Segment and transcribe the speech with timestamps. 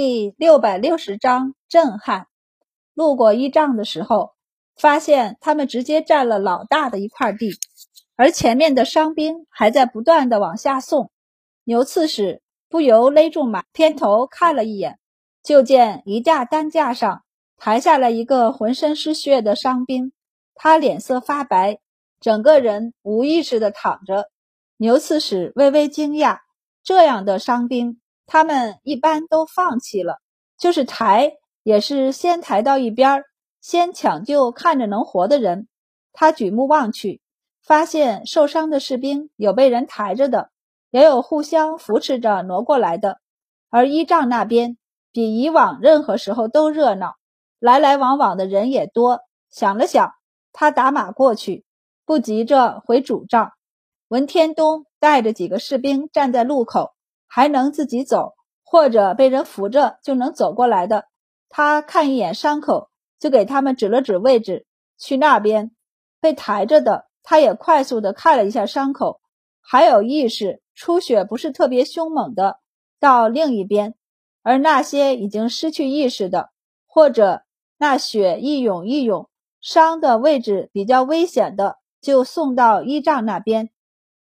[0.00, 2.28] 第六百六十章震撼。
[2.94, 4.30] 路过医帐的时候，
[4.76, 7.58] 发现他们直接占了老大的一块地，
[8.14, 11.10] 而前面的伤兵还在不断的往下送。
[11.64, 15.00] 牛刺史不由勒住马，偏头看了一眼，
[15.42, 17.24] 就见一架担架上
[17.56, 20.12] 抬下来一个浑身是血的伤兵，
[20.54, 21.80] 他脸色发白，
[22.20, 24.30] 整个人无意识的躺着。
[24.76, 26.38] 牛刺史微微惊讶，
[26.84, 28.00] 这样的伤兵。
[28.30, 30.18] 他们一般都放弃了，
[30.58, 31.32] 就是抬
[31.62, 33.24] 也是先抬到一边，
[33.62, 35.66] 先抢救看着能活的人。
[36.12, 37.22] 他举目望去，
[37.62, 40.50] 发现受伤的士兵有被人抬着的，
[40.90, 43.18] 也有互相扶持着挪过来的。
[43.70, 44.76] 而医帐那边
[45.10, 47.14] 比以往任何时候都热闹，
[47.58, 49.20] 来来往往的人也多。
[49.48, 50.12] 想了想，
[50.52, 51.64] 他打马过去，
[52.04, 53.52] 不急着回主帐。
[54.08, 56.92] 文天东带着几个士兵站在路口。
[57.28, 61.04] 还能自己走，或者被人扶着就能走过来的。
[61.48, 64.66] 他看一眼伤口，就给他们指了指位置，
[64.98, 65.70] 去那边。
[66.20, 69.20] 被抬着的，他也快速的看了一下伤口，
[69.60, 72.58] 还有意识，出血不是特别凶猛的，
[72.98, 73.94] 到另一边。
[74.42, 76.50] 而那些已经失去意识的，
[76.88, 77.42] 或者
[77.76, 83.70] 那血一涌一涌，伤的位置比较危险的，就送到医帐那边。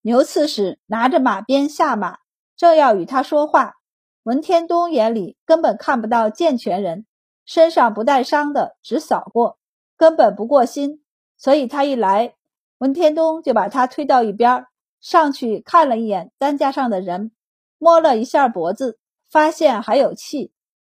[0.00, 2.19] 牛刺史拿着马鞭下马。
[2.61, 3.77] 正要与他说话，
[4.22, 7.06] 文天东眼里根本看不到健全人，
[7.47, 9.56] 身上不带伤的只扫过，
[9.97, 11.03] 根本不过心。
[11.38, 12.34] 所以他一来，
[12.77, 14.66] 文天东就把他推到一边，
[15.00, 17.33] 上去看了一眼担架上的人，
[17.78, 18.98] 摸了一下脖子，
[19.31, 20.53] 发现还有气。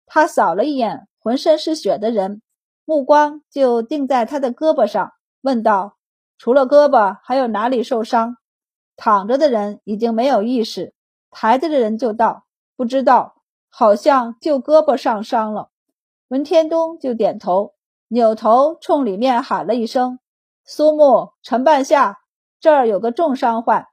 [0.08, 2.42] 他扫了一眼浑身是血的人，
[2.86, 5.96] 目光就定在他的胳膊上，问道
[6.40, 8.38] ：“除了胳膊，还有哪里受伤？”
[8.98, 10.96] 躺着的人已经没有意识。
[11.32, 12.46] 抬着的人就道
[12.78, 15.70] ：“不知道，好像就胳膊上伤了。”
[16.30, 17.74] 文天东就点头，
[18.10, 20.20] 扭头冲里面喊了一声
[20.64, 22.20] ：“苏木、陈半夏，
[22.60, 23.88] 这儿有个重伤患。”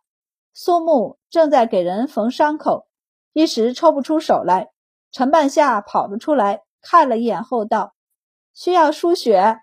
[0.52, 2.86] 苏木正在给人缝伤口，
[3.32, 4.70] 一时抽不出手来。
[5.12, 7.94] 陈半夏跑了出来，看了一眼后道
[8.52, 9.60] ：“需要输血。”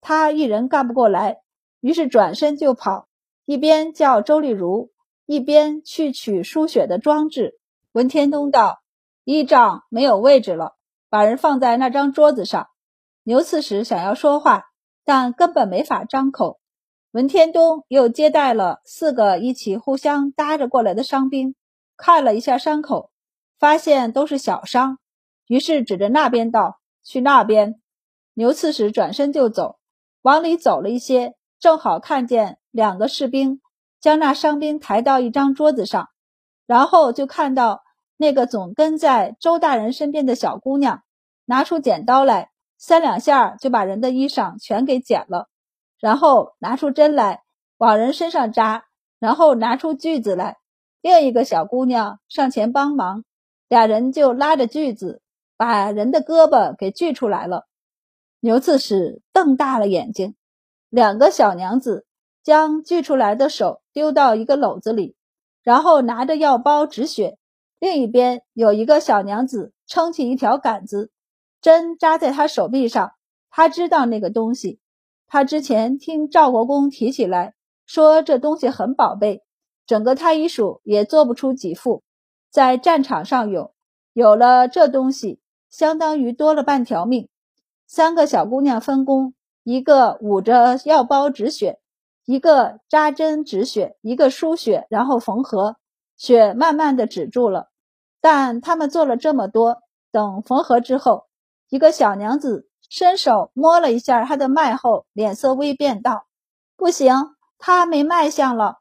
[0.00, 1.40] 他一人干不过来，
[1.80, 3.08] 于是转身就跑，
[3.44, 4.92] 一边叫周丽如。
[5.26, 7.58] 一边去取输血的装置，
[7.92, 8.80] 文天东道
[9.24, 10.76] ：“医帐没有位置了，
[11.10, 12.68] 把人放在那张桌子上。”
[13.24, 14.66] 牛刺史想要说话，
[15.04, 16.60] 但根本没法张口。
[17.10, 21.56] 文天东又接待了四个一起互相搭着过来的伤兵，
[21.96, 23.10] 看了一下伤口，
[23.58, 24.98] 发现都是小伤，
[25.48, 27.80] 于是指着那边道：“去那边。”
[28.34, 29.78] 牛刺史转身就走，
[30.22, 33.60] 往里走了一些，正好看见两个士兵。
[34.06, 36.10] 将那伤兵抬到一张桌子上，
[36.64, 37.82] 然后就看到
[38.16, 41.02] 那个总跟在周大人身边的小姑娘
[41.44, 45.48] 拿出剪刀来，三两下就把人的衣裳全给剪了，
[45.98, 47.42] 然后拿出针来
[47.78, 48.84] 往人身上扎，
[49.18, 50.58] 然后拿出锯子来，
[51.00, 53.24] 另一个小姑娘上前帮忙，
[53.66, 55.20] 俩人就拉着锯子
[55.56, 57.66] 把人的胳膊给锯出来了。
[58.38, 60.36] 牛刺史瞪大了眼睛，
[60.90, 62.05] 两个小娘子。
[62.46, 65.16] 将锯出来的手丢到一个篓子里，
[65.64, 67.38] 然后拿着药包止血。
[67.80, 71.10] 另一边有一个小娘子撑起一条杆子，
[71.60, 73.14] 针扎在他手臂上。
[73.50, 74.78] 他知道那个东西，
[75.26, 77.54] 他之前听赵国公提起来，
[77.84, 79.42] 说这东西很宝贝，
[79.84, 82.04] 整个太医署也做不出几副，
[82.48, 83.74] 在战场上有，
[84.12, 87.28] 有了这东西，相当于多了半条命。
[87.88, 91.80] 三个小姑娘分工，一个捂着药包止血。
[92.26, 95.76] 一个扎针止血，一个输血，然后缝合，
[96.16, 97.70] 血慢慢的止住了。
[98.20, 99.78] 但他们做了这么多，
[100.10, 101.26] 等缝合之后，
[101.68, 106.26] 一个小娘子伸手摸了一下他的脉后，脸色微变，道
[106.76, 107.14] ：“不行，
[107.58, 108.78] 他没脉象了。”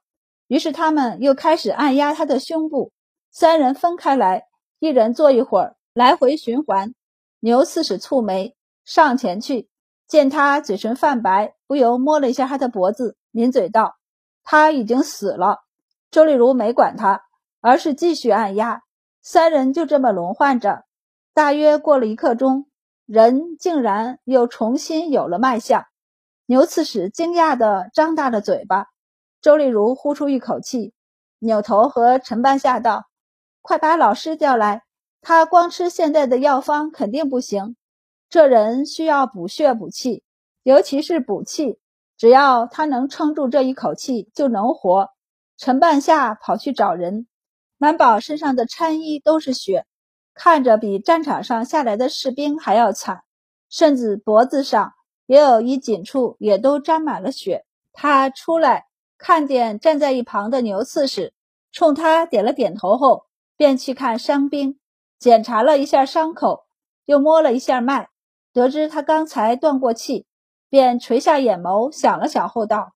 [0.47, 2.91] 于是他们又开始按压他的胸部。
[3.31, 4.45] 三人分开来，
[4.79, 6.95] 一人坐一会儿，来回循环。
[7.41, 8.55] 牛刺史蹙眉，
[8.85, 9.69] 上前去，
[10.07, 13.17] 见他嘴唇泛白，不由摸了一下他的脖子。
[13.35, 13.97] 抿嘴道
[14.45, 15.59] ：“他已经死了。”
[16.09, 17.23] 周丽如没管他，
[17.59, 18.81] 而是继续按压。
[19.21, 20.85] 三人就这么轮换着。
[21.33, 22.67] 大约过了一刻钟，
[23.05, 25.83] 人竟然又重新有了脉象。
[26.45, 28.85] 牛刺史惊讶地张大了嘴巴。
[29.41, 30.93] 周丽如呼出一口气，
[31.39, 33.03] 扭头和陈半夏道
[33.61, 34.83] ：“快把老师叫来，
[35.19, 37.75] 他光吃现在的药方肯定不行。
[38.29, 40.23] 这人需要补血补气，
[40.63, 41.79] 尤其是补气。”
[42.17, 45.09] 只要他能撑住这一口气，就能活。
[45.57, 47.27] 陈半夏跑去找人，
[47.77, 49.85] 满宝身上的衬衣都是血，
[50.33, 53.23] 看着比战场上下来的士兵还要惨，
[53.69, 54.93] 甚至脖子上
[55.25, 57.65] 也有一紧处也都沾满了血。
[57.93, 58.85] 他出来，
[59.17, 61.33] 看见站在一旁的牛刺史，
[61.71, 63.25] 冲他点了点头后，
[63.55, 64.77] 便去看伤兵，
[65.17, 66.65] 检查了一下伤口，
[67.05, 68.09] 又摸了一下脉，
[68.51, 70.25] 得知他刚才断过气，
[70.75, 72.91] 便垂下眼眸，想了想后道：“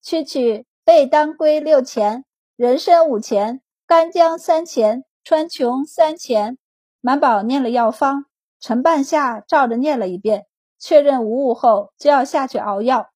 [0.00, 6.58] 区区背当归六钱，人参五钱，干姜三钱，川穹三钱。”
[7.02, 8.26] 满宝念了药方，
[8.60, 10.46] 陈半夏照着念了一遍，
[10.78, 13.08] 确认无误后，就要下去熬药。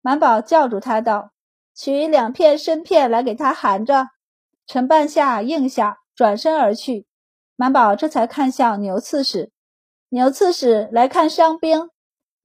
[0.00, 1.32] 满宝叫住他道
[1.76, 4.08] ：“取两片参片来给他含着。”
[4.66, 7.06] 陈半夏应下，转身而去。
[7.56, 9.50] 满宝这才看向牛刺史
[10.08, 11.90] ：“牛刺史来看伤兵。”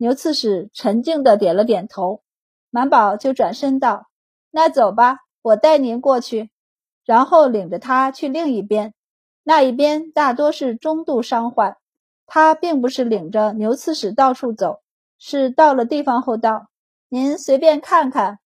[0.02, 2.24] 牛刺史沉静的点了点头。
[2.72, 4.08] 满宝就转身道
[4.50, 6.50] ：“那走吧，我带您过去。”
[7.06, 8.96] 然后领着他去另一边，
[9.44, 11.78] 那一边大多是中度伤患。
[12.26, 14.80] 他并不是领着牛刺史到处走，
[15.20, 16.66] 是到了地方后道。
[17.08, 18.40] 您随便看看，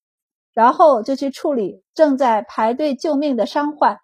[0.53, 3.99] 然后就去处理正在排队救命的伤患。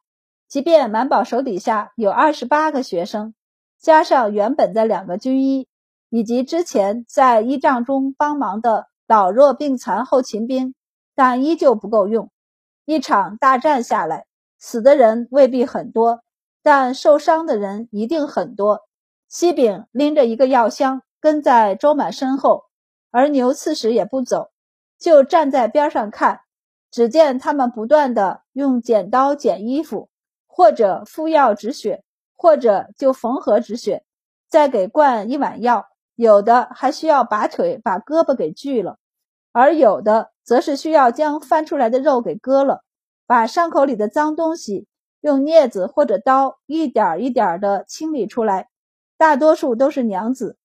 [0.48, 3.34] 即便满宝手底下有二十八个学生，
[3.78, 5.68] 加上原本的两个军医，
[6.12, 10.76] 以及之前在医帐中帮忙的老弱病残后勤兵，
[11.16, 12.30] 但依旧不够用。
[12.84, 14.26] 一场大战下来，
[14.60, 16.22] 死的人未必很多，
[16.62, 18.82] 但受伤的人一定很多。
[19.30, 22.66] 西饼拎着一个药箱，跟在周满身后。
[23.10, 24.52] 而牛刺史也不走，
[25.00, 26.42] 就站在边上看。
[26.92, 30.10] 只见他们不断的用剪刀剪衣服，
[30.46, 32.04] 或者敷药止血，
[32.36, 34.04] 或者就缝合止血，
[34.50, 35.91] 再给灌一碗药。
[36.22, 38.98] 有的还需要拔腿，把胳膊给锯了；
[39.52, 42.84] 而有的则是需要将翻出来的肉给割了，
[43.26, 44.88] 把伤口里的脏东西
[45.22, 48.70] 用镊子或者刀一点一点的清理出来。
[49.18, 50.58] 大多数都是娘子，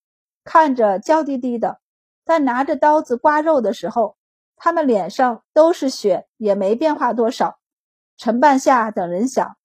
[0.44, 1.80] 看着娇滴滴的。
[2.22, 4.18] 但拿着刀子刮肉的时候，
[4.56, 7.56] 他们脸上都是血，也没变化多少。
[8.18, 9.56] 陈半夏等人想，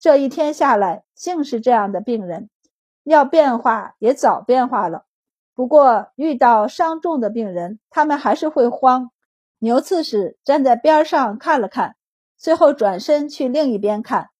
[0.00, 2.48] 这一天下来，竟是这样的病人，
[3.02, 5.04] 要变化也早变化了。
[5.54, 9.10] 不过遇到伤重的病人，他们还是会慌。
[9.58, 11.96] 牛刺史站在边上看了看，
[12.36, 14.30] 最后转身去另一边看，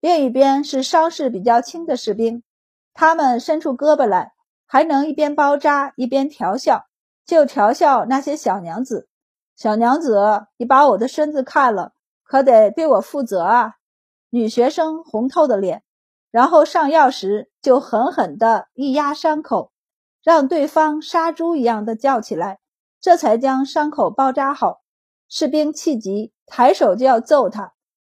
[0.00, 2.42] 另一边是伤势比较轻的士兵，
[2.94, 4.32] 他们伸出胳膊来，
[4.66, 6.86] 还能一边包扎一边调笑。
[7.24, 9.08] 就调笑那些小娘子，
[9.54, 11.92] 小娘子，你把我的身子看了，
[12.24, 13.74] 可得对我负责啊！
[14.30, 15.84] 女学生红透的脸，
[16.32, 19.71] 然后上药时就狠狠的一压伤口，
[20.22, 22.60] 让对方杀猪一样的叫起来，
[23.00, 24.82] 这才将伤口包扎好。
[25.28, 27.74] 士兵气急，抬手就要揍他。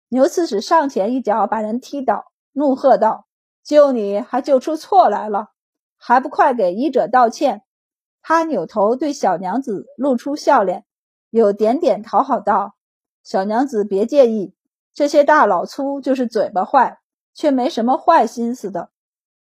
[0.08, 3.26] 牛刺史上前一脚把人踢倒，怒喝道
[3.64, 5.48] ：“救你还救出错来了，
[5.96, 7.62] 还不快给医者道歉！”
[8.22, 10.84] 他扭头对小娘子露出笑脸，
[11.30, 12.76] 有点点讨好道
[13.24, 14.54] ：“小娘子别介意，
[14.92, 17.00] 这些大老粗就是嘴巴坏，
[17.34, 18.90] 却没什么坏心思的。”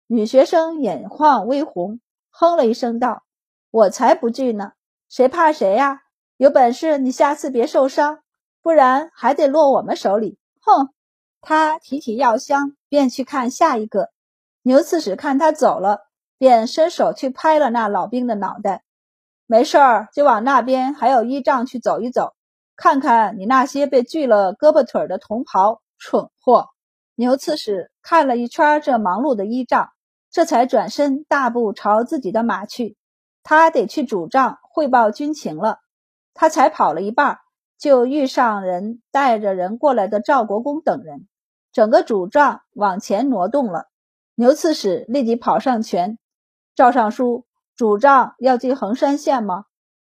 [0.07, 1.99] 女学生眼眶微红，
[2.41, 3.21] 哼了一声道
[3.69, 4.71] ：“我才不惧呢，
[5.07, 6.01] 谁怕谁呀？
[6.37, 8.23] 有本事你下次别受伤，
[8.63, 10.89] 不然还得落我们手里。”哼！
[11.39, 14.09] 他提起药箱，便去看下一个。
[14.63, 16.07] 牛刺史看他走了。
[16.39, 18.81] 便伸手去拍了那老兵的脑袋，
[19.45, 22.33] 没事儿就往那边还有医帐去走一走，
[22.75, 25.79] 看看你那些被锯了胳膊腿的同袍。
[25.99, 26.69] 蠢货！
[27.13, 29.91] 牛刺史看了一圈这忙碌的医帐，
[30.31, 32.97] 这才转身大步朝自己的马去。
[33.43, 35.79] 他得去主帐汇报军情了。
[36.33, 37.39] 他才跑了一半，
[37.77, 41.27] 就遇上人带着人过来的赵国公等人，
[41.73, 43.87] 整个主帐往前挪动了。
[44.35, 46.17] 牛刺史立即跑上前。
[46.73, 47.45] 赵尚书
[47.75, 49.65] 主帐要进衡山县吗？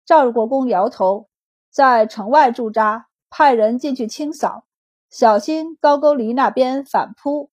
[0.06, 1.28] 赵国公摇头，
[1.72, 4.66] 在城外驻扎，派人进去清扫，
[5.10, 7.50] 小心高句丽那边反扑。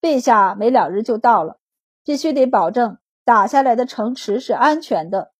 [0.00, 1.58] 陛下没两日就到了，
[2.08, 5.32] 必须得保证打下来的城池是安全的。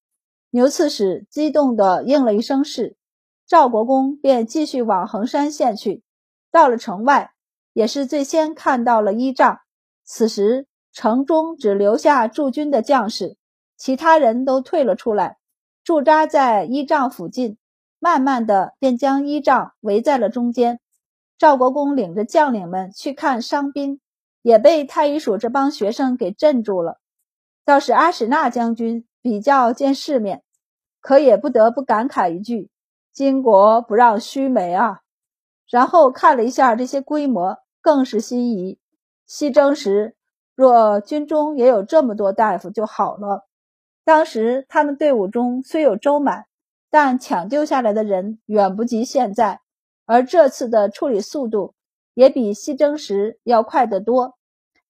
[0.51, 2.99] 牛刺史激动地应了一声是，
[3.47, 6.03] 赵国公便继续往衡山县去。
[6.51, 7.33] 到了城外，
[7.73, 9.61] 也是最先看到了依仗。
[10.05, 10.67] 此时。
[10.91, 13.37] 城中只留下驻军的将士，
[13.77, 15.37] 其他人都退了出来，
[15.85, 17.57] 驻扎在依仗附近。
[18.01, 20.81] 慢慢的，便将依仗围在了中间。
[21.39, 24.01] 赵国公领着将领们去看伤兵，
[24.43, 26.99] 也被太医署这帮学生给镇住了。
[27.65, 30.43] 倒是阿史那将军比较见世面，
[31.01, 32.71] 可也不得不感慨一句
[33.15, 35.01] ：“巾帼不让须眉啊。”
[35.69, 38.79] 然后看了一下这些规模，更是心仪。
[39.27, 40.15] 西征时。
[40.55, 43.47] 若军中也有这么多大夫就好了。
[44.05, 46.47] 当时他们队伍中虽有周满，
[46.91, 49.61] 但抢救下来的人远不及现在，
[50.05, 51.75] 而这次的处理速度
[52.19, 54.37] 也比西征时要快得多。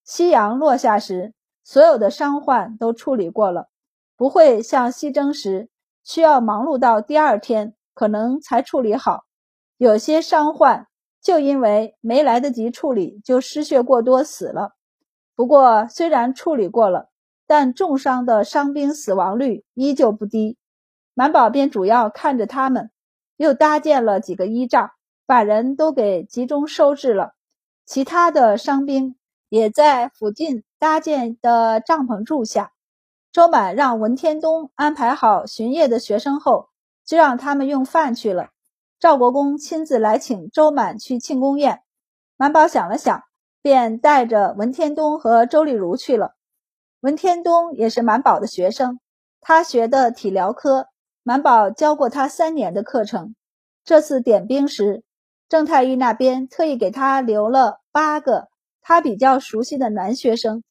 [0.03, 3.69] 夕阳落下时，所有的伤患都处理过了，
[4.17, 5.69] 不会像西征时
[6.03, 9.25] 需要忙碌到第二天，可能才处理好。
[9.77, 10.87] 有些伤患
[11.21, 14.71] 就因为没来得及处理，就失血过多死了。
[15.37, 17.11] 不过，虽然处理过了，
[17.47, 20.57] 但重伤的伤兵死亡率依旧不低。
[21.13, 22.91] 满宝便主要看着他们，
[23.37, 24.93] 又搭建了几个依仗，
[25.29, 27.35] 把人都给集中收治了。
[27.85, 29.15] 其他的伤兵
[29.51, 32.73] 也在附近搭建的帐篷住下。
[33.31, 36.71] 周满让文天东安排好巡夜的学生后，
[37.05, 38.49] 就让他们用饭去了。
[38.99, 41.83] 赵国公亲自来请周满去庆功宴，
[42.39, 43.23] 满宝想了想，
[43.61, 46.37] 便带着文天东和周丽如去了。
[47.01, 48.99] 文天东也是满宝的学生，
[49.43, 50.89] 他学的体疗科，
[51.23, 53.35] 满宝教过他三年的课程。
[53.85, 55.05] 这次点兵时，
[55.49, 58.49] 郑太医那边特意给他留了八个
[58.83, 60.63] 他比较熟悉的男学生，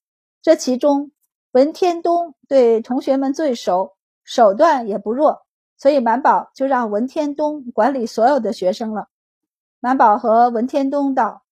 [0.42, 1.12] 这其中
[1.52, 5.42] 文天东对同学们最熟，手段也不弱。
[5.80, 9.10] 所以满宝就让文天东管理所有的学生了。
[9.80, 11.44] 满宝和文天东道：“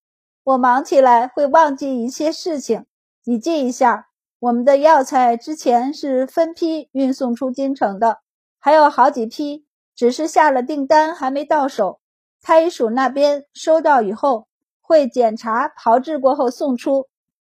[0.44, 2.86] 我忙起来会忘记一些事情，
[3.24, 4.08] 你记一下。
[4.40, 8.20] 我们的药材之前是分批运送出京城的，
[8.60, 12.00] 还有好几批只是下了订单还没到手。
[12.46, 14.46] 太医署那边收到以后
[14.80, 17.08] 会检查炮制过后送出，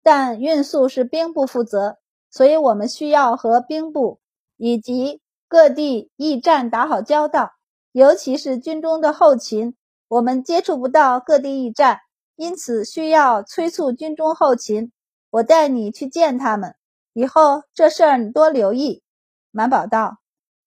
[0.03, 4.19] 但运输是兵部负责，所以我们需要和兵部
[4.57, 5.21] 以及。”
[5.51, 7.51] 各地驿站打好交道，
[7.91, 9.75] 尤其是军中的后勤，
[10.07, 11.99] 我们接触不到各地驿站，
[12.37, 14.93] 因此需要催促军中后勤。
[15.31, 16.77] 我带你去见他们，
[17.15, 19.03] 以后这事儿你多留意。
[19.51, 20.19] 满宝道：“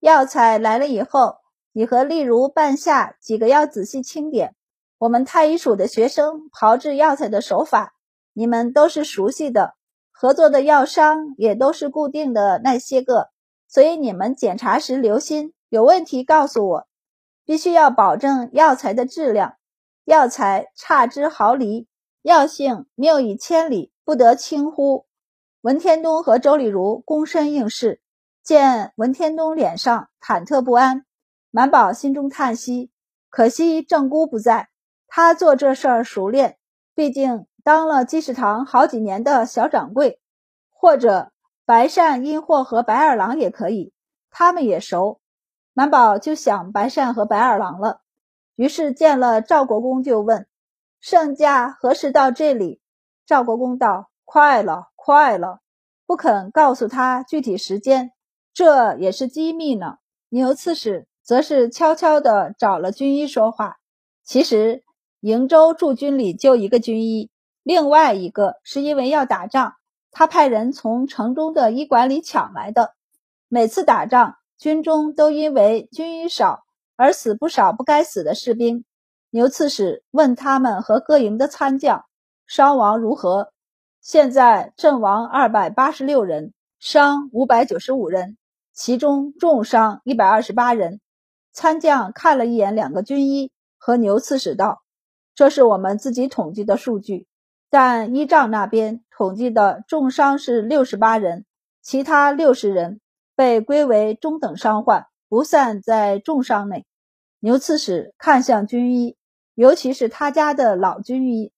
[0.03, 1.37] 药材来了以后，
[1.73, 4.55] 你和例如、半夏几个要仔细清点。
[4.99, 7.95] 我们太医署的学生炮制药材的手法，
[8.31, 9.73] 你们都是熟悉的，
[10.11, 13.29] 合作的药商也都是固定的那些个。”
[13.67, 16.87] 所以你们检查时留心，有问题告诉我。
[17.43, 19.55] 必须要保证药材的质量，
[20.05, 21.87] 药材差之毫厘，
[22.21, 25.07] 药性谬以千里，不得轻忽。
[25.61, 27.99] 文天东和周丽如躬身应是，
[28.43, 31.03] 见文天东脸上忐忑不安，
[31.55, 32.89] 满宝心中叹息，
[33.29, 34.69] 可惜正姑不在，
[35.07, 36.57] 他做这事儿熟练，
[36.95, 40.19] 毕竟当了济世堂好几年的小掌柜，
[40.71, 41.29] 或者。
[41.65, 43.93] 白善、因货和白二郎也可以，
[44.29, 45.21] 他们也熟。
[45.71, 48.01] 满宝就想白善和白二郎了，
[48.55, 50.45] 于是见了赵国公就问
[50.99, 52.81] ：“圣驾何时到这里？”
[53.25, 55.61] 赵国公道：“快了，快了。”
[56.05, 58.11] 不肯告诉他具体时间，
[58.53, 59.99] 这也是机密呢。
[60.27, 63.77] 牛刺史则是悄悄地找了军医说话。
[64.23, 64.83] 其实
[65.21, 67.29] 瀛州驻军里就一个军医，
[67.63, 69.75] 另外一个是因为要打仗。
[70.11, 72.93] 他派人从城中的医馆里抢来的。
[73.47, 76.63] 每次打仗，军中都因为军医少
[76.95, 78.85] 而死不少不该死的士兵。
[79.31, 82.05] 牛刺史问他们和各营的参将
[82.45, 83.51] 伤亡如何。
[84.01, 88.37] 现在阵亡二百八十六人，伤五百九十五人，
[88.73, 90.99] 其中重伤一百二十八人。
[91.53, 94.81] 参将看了一眼两个军医，和牛刺史道
[95.35, 97.27] ：“这是我们自己统计的数据。”
[97.69, 101.45] 但依仗那边统计的重伤是六十八人，
[101.81, 102.99] 其他六十人
[103.35, 106.85] 被归为中等伤患，不算在重伤内。
[107.39, 109.15] 牛刺史看向军医，
[109.55, 111.51] 尤其是他家的老军医。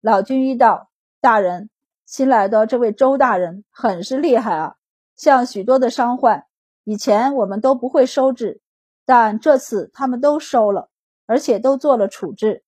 [0.00, 0.88] 老军医道
[1.20, 1.70] ：“大人，
[2.06, 4.74] 新来的这位周大人很是厉害啊！
[5.14, 6.46] 像许多的伤患，
[6.82, 8.60] 以前我们都不会收治，
[9.04, 10.88] 但这次他们都收了，
[11.26, 12.64] 而且都做了处置。”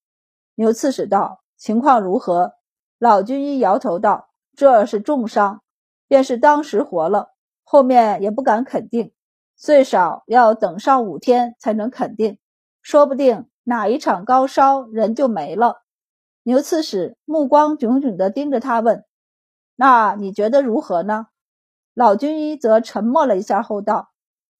[0.56, 2.54] 牛刺史道：“情况如何？”
[2.98, 5.62] 老军医摇头道：“这是重伤，
[6.06, 7.30] 便是当时活了，
[7.64, 9.12] 后面也不敢肯定，
[9.56, 12.38] 最少要等上五天才能肯定，
[12.82, 15.82] 说不定哪一场高烧人就没了。”
[16.46, 19.04] 牛刺史目光炯炯地盯着他问
[19.76, 21.26] ：“那你觉得如何呢？”
[21.94, 24.10] 老军医则沉默了一下后道：“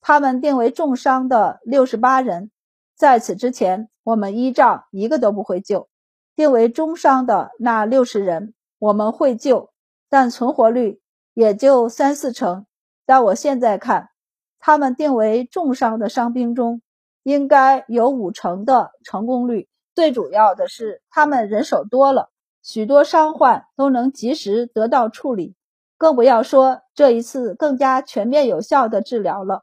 [0.07, 2.51] 他们定为重伤的六十八人，
[2.95, 5.89] 在此之前，我们依仗一个都不会救。”
[6.37, 9.71] 定为重伤的那六十人，我们会救，
[10.11, 11.01] 但存活率
[11.33, 12.67] 也就三四成。
[13.07, 14.11] 但我现在看，
[14.59, 16.83] 他们定为重伤的伤兵中，
[17.23, 19.71] 应该有五成的成功率。
[19.95, 22.29] 最主要的是，他们人手多了，
[22.63, 25.57] 许多伤患都能及时得到处理。
[25.97, 29.63] 更不要说这一次更加全面有效的治疗了。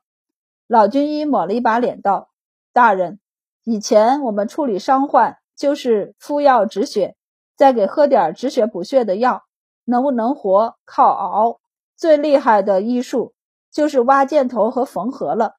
[0.71, 2.29] 老军医抹了一把脸道
[2.71, 3.19] ：“大人，
[3.65, 7.17] 以前我们处理伤患就是敷药止血，
[7.57, 9.43] 再给喝点止血补血的药，
[9.83, 11.59] 能不能活靠熬。
[11.97, 13.33] 最厉害的医术
[13.69, 15.55] 就是挖箭头和缝合了。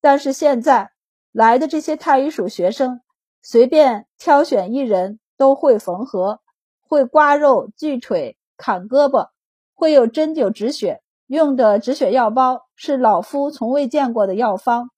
[0.00, 0.90] 但是现在
[1.30, 3.00] 来的这些太医署学生，
[3.40, 6.40] 随便挑选一人都会缝合，
[6.82, 9.28] 会刮肉、锯腿、砍胳膊。”
[9.72, 14.88] 会有针灸止血，用的止血药包是老夫从未见过的药方，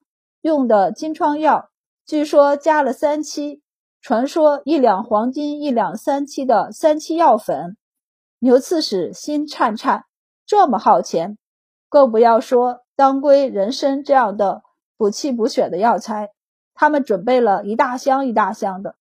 [0.40, 1.70] 用的金疮药
[2.06, 3.62] 据说加了三七，
[4.00, 7.76] 传说一两黄金一两三七的三七药粉。
[8.38, 10.04] 牛刺史心颤颤，
[10.46, 11.36] 这么耗钱，
[11.88, 14.62] 更不要说当归、人参这样的
[14.96, 16.30] 补气补血的药材，
[16.74, 18.94] 他们准备了一大箱一大箱的，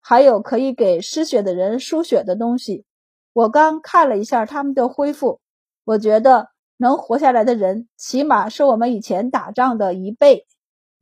[0.00, 2.84] 还有可以给失血的人输血的东西。
[3.32, 5.40] 我刚看了一下他们的恢复，
[5.84, 10.46] 我觉得能活下来的人起码是我们以前打仗的一倍。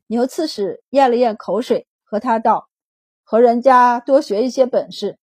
[0.07, 2.69] 牛刺史咽了咽口水，和他道
[3.25, 5.19] ：“和人家多学一些本事。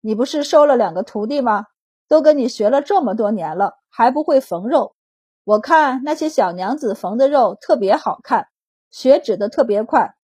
[0.00, 1.64] 你不是收了两个徒弟吗？
[2.06, 4.94] 都跟你学了这么多年了，还不会缝肉？
[5.42, 8.46] 我看那些小娘子缝的肉特别好看，
[8.90, 10.14] 血指的特别快。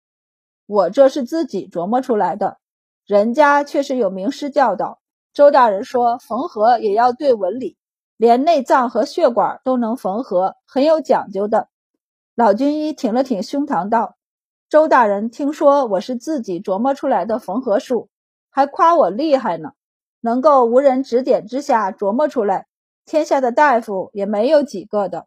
[0.66, 2.58] 我这是自己琢磨出来的，
[3.04, 5.00] 人家却是有名师教导。”
[5.34, 7.78] 周大人说：“缝合也要对纹理，
[8.16, 11.68] 连内脏和血管都能缝合，很有讲究的。”
[12.34, 14.16] 老军医挺了挺胸膛道
[14.70, 18.08] ：“周大人听说我是自己琢磨出来的缝合术，
[18.50, 19.72] 还夸我厉害呢。
[20.20, 22.66] 能够无人指点之下琢磨出来，
[23.04, 25.26] 天下的大夫也没有几个的。”